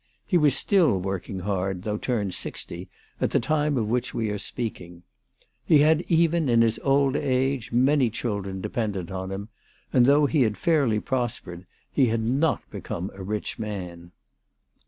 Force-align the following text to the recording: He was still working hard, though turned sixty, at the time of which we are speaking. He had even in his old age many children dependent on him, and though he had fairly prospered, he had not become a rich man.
He 0.25 0.35
was 0.35 0.55
still 0.57 0.99
working 0.99 1.41
hard, 1.41 1.83
though 1.83 1.99
turned 1.99 2.33
sixty, 2.33 2.89
at 3.21 3.29
the 3.29 3.39
time 3.39 3.77
of 3.77 3.87
which 3.87 4.15
we 4.15 4.31
are 4.31 4.39
speaking. 4.39 5.03
He 5.63 5.77
had 5.77 6.01
even 6.07 6.49
in 6.49 6.63
his 6.63 6.79
old 6.79 7.15
age 7.15 7.71
many 7.71 8.09
children 8.09 8.61
dependent 8.61 9.11
on 9.11 9.29
him, 9.29 9.49
and 9.93 10.07
though 10.07 10.25
he 10.25 10.41
had 10.41 10.57
fairly 10.57 10.99
prospered, 10.99 11.67
he 11.91 12.07
had 12.07 12.23
not 12.23 12.67
become 12.71 13.11
a 13.13 13.21
rich 13.21 13.59
man. 13.59 14.11